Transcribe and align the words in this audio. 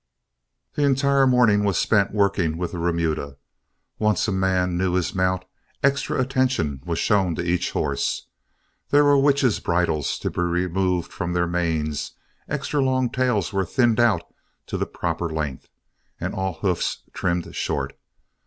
The 0.73 0.81
entire 0.83 1.27
morning 1.27 1.63
was 1.63 1.77
spent 1.77 2.11
working 2.11 2.57
with 2.57 2.71
the 2.71 2.79
remuda. 2.79 3.37
Once 3.99 4.27
a 4.27 4.31
man 4.31 4.75
knew 4.75 4.93
his 4.93 5.13
mount, 5.13 5.45
extra 5.83 6.19
attention 6.19 6.81
was 6.87 6.97
shown 6.97 7.39
each 7.39 7.69
horse. 7.69 8.25
There 8.89 9.03
were 9.03 9.19
witches' 9.19 9.59
bridles 9.59 10.17
to 10.17 10.31
be 10.31 10.41
removed 10.41 11.13
from 11.13 11.33
their 11.33 11.45
manes, 11.45 12.13
extra 12.49 12.81
long 12.83 13.11
tails 13.11 13.53
were 13.53 13.63
thinned 13.63 13.99
out 13.99 14.23
to 14.65 14.77
the 14.79 14.87
proper 14.87 15.29
length, 15.29 15.69
and 16.19 16.33
all 16.33 16.53
hoofs 16.53 17.03
trimmed 17.13 17.53
short. 17.55 17.93